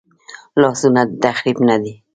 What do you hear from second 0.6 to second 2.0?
لاسونه د تخریب نه دي